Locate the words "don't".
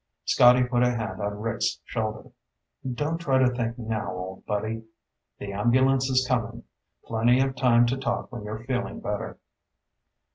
2.91-3.19